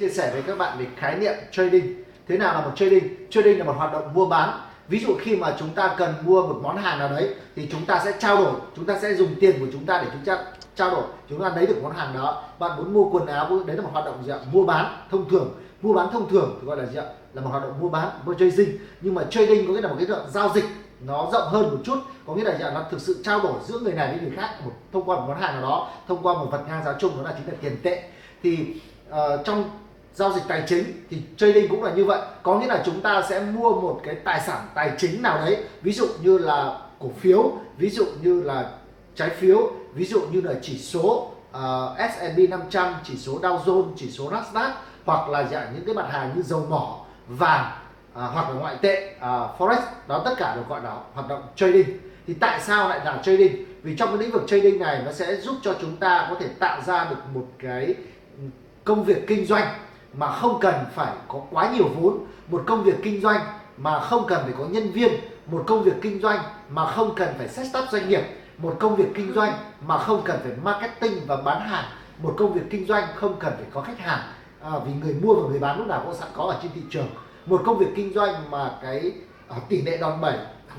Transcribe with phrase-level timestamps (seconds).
[0.00, 2.04] chia sẻ với các bạn về khái niệm trading.
[2.28, 3.30] Thế nào là một trading?
[3.30, 4.60] Trading là một hoạt động mua bán.
[4.88, 7.86] Ví dụ khi mà chúng ta cần mua một món hàng nào đấy thì chúng
[7.86, 8.54] ta sẽ trao đổi.
[8.76, 10.44] Chúng ta sẽ dùng tiền của chúng ta để chúng ta
[10.74, 11.02] trao đổi.
[11.28, 12.42] Chúng ta lấy được món hàng đó.
[12.58, 14.38] Bạn muốn mua quần áo đấy là một hoạt động gì ạ?
[14.52, 15.54] Mua bán thông thường.
[15.82, 17.04] Mua bán thông thường thì gọi là gì ạ?
[17.34, 18.78] Là một hoạt động mua bán mua trading.
[19.00, 20.64] Nhưng mà trading có nghĩa là một cái đoạn giao dịch.
[21.06, 21.98] Nó rộng hơn một chút.
[22.26, 22.70] Có nghĩa là gì ạ?
[22.74, 25.24] Nó thực sự trao đổi giữa người này với người khác một thông qua một
[25.28, 27.58] món hàng nào đó thông qua một vật ngang giá chung đó là chính là
[27.60, 28.02] tiền tệ.
[28.42, 29.70] Thì uh, trong
[30.14, 32.20] giao dịch tài chính thì trading cũng là như vậy.
[32.42, 35.56] Có nghĩa là chúng ta sẽ mua một cái tài sản tài chính nào đấy
[35.82, 38.70] ví dụ như là cổ phiếu ví dụ như là
[39.14, 43.92] trái phiếu ví dụ như là chỉ số uh, S&P 500 chỉ số Dow Jones
[43.96, 44.70] chỉ số Nasdaq
[45.04, 46.98] hoặc là dạng những cái mặt hàng như dầu mỏ
[47.28, 47.70] vàng
[48.14, 51.42] à, hoặc là ngoại tệ à, forex đó tất cả được gọi là hoạt động
[51.56, 51.98] trading.
[52.26, 53.64] Thì tại sao lại là trading?
[53.82, 56.48] Vì trong cái lĩnh vực trading này nó sẽ giúp cho chúng ta có thể
[56.58, 57.94] tạo ra được một cái
[58.38, 58.42] ừ,
[58.84, 59.74] công việc kinh doanh
[60.12, 62.18] mà không cần phải có quá nhiều vốn
[62.50, 63.40] một công việc kinh doanh
[63.76, 65.12] mà không cần phải có nhân viên
[65.46, 66.38] một công việc kinh doanh
[66.70, 68.22] mà không cần phải set up doanh nghiệp
[68.58, 69.52] một công việc kinh doanh
[69.86, 71.84] mà không cần phải marketing và bán hàng
[72.22, 74.20] một công việc kinh doanh không cần phải có khách hàng.
[74.60, 76.80] À, vì người mua và người bán lúc nào cũng sẵn có ở trên thị
[76.90, 77.06] trường.
[77.46, 79.12] Một công việc kinh doanh mà cái
[79.48, 80.36] à, tỷ lệ đòn bẩy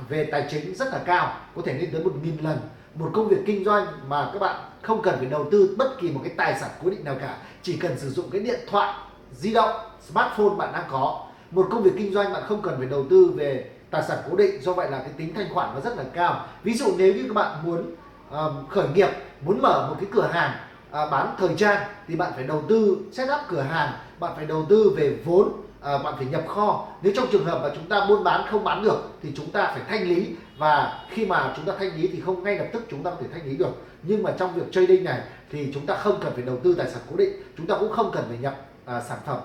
[0.10, 2.58] về tài chính rất là cao có thể lên tới một nghìn lần.
[2.96, 6.12] Một công việc kinh doanh mà các bạn không cần phải đầu tư bất kỳ
[6.12, 8.94] một cái tài sản cố định nào cả chỉ cần sử dụng cái điện thoại
[9.34, 9.70] di động
[10.10, 11.26] smartphone bạn đang có.
[11.52, 14.36] Một công việc kinh doanh bạn không cần phải đầu tư về tài sản cố
[14.36, 16.46] định do vậy là cái tính thanh khoản nó rất là cao.
[16.64, 17.96] Ví dụ nếu như các bạn muốn
[18.32, 19.10] um, khởi nghiệp
[19.46, 20.52] muốn mở một cái cửa hàng
[20.90, 24.46] uh, bán thời trang thì bạn phải đầu tư set up cửa hàng bạn phải
[24.46, 26.88] đầu tư về vốn à, bạn phải nhập kho.
[27.02, 29.72] Nếu trong trường hợp mà chúng ta buôn bán không bán được thì chúng ta
[29.74, 32.84] phải thanh lý và khi mà chúng ta thanh lý thì không ngay lập tức
[32.90, 33.72] chúng ta có thể thanh lý được.
[34.04, 35.20] Nhưng mà trong việc trading này
[35.52, 37.92] thì chúng ta không cần phải đầu tư tài sản cố định chúng ta cũng
[37.92, 39.40] không cần phải nhập à, sản phẩm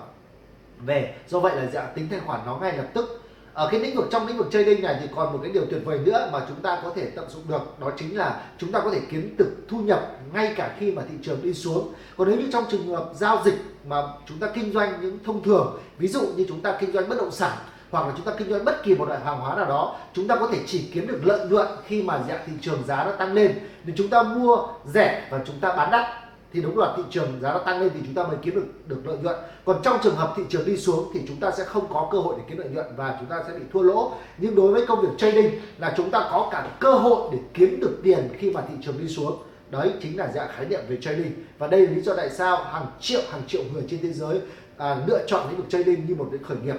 [0.85, 1.15] về.
[1.27, 3.21] Do vậy là dạng tính thanh khoản nó ngay lập tức.
[3.53, 5.81] Ở cái lĩnh vực trong lĩnh vực trading này thì còn một cái điều tuyệt
[5.85, 8.79] vời nữa mà chúng ta có thể tận dụng được đó chính là chúng ta
[8.79, 11.93] có thể kiếm được thu nhập ngay cả khi mà thị trường đi xuống.
[12.17, 13.55] Còn nếu như trong trường hợp giao dịch
[13.85, 17.09] mà chúng ta kinh doanh những thông thường ví dụ như chúng ta kinh doanh
[17.09, 17.57] bất động sản
[17.91, 20.27] hoặc là chúng ta kinh doanh bất kỳ một loại hàng hóa nào đó chúng
[20.27, 23.11] ta có thể chỉ kiếm được lợi nhuận khi mà dạng thị trường giá nó
[23.11, 23.59] tăng lên.
[23.83, 27.27] Nên chúng ta mua rẻ và chúng ta bán đắt thì đúng là thị trường
[27.41, 29.35] giá nó tăng lên thì chúng ta mới kiếm được được lợi nhuận.
[29.65, 32.17] Còn trong trường hợp thị trường đi xuống thì chúng ta sẽ không có cơ
[32.19, 34.11] hội để kiếm lợi nhuận và chúng ta sẽ bị thua lỗ.
[34.37, 37.79] Nhưng đối với công việc trading là chúng ta có cả cơ hội để kiếm
[37.79, 39.37] được tiền khi mà thị trường đi xuống.
[39.71, 41.31] Đấy chính là dạng khái niệm về trading.
[41.57, 44.39] Và đây là lý do tại sao hàng triệu hàng triệu người trên thế giới
[44.77, 46.77] à, lựa chọn lĩnh vực trading như một cái khởi nghiệp.